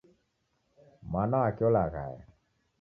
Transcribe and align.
Mwana 1.09 1.37
wake 1.43 1.61
olaghaya 1.69 2.23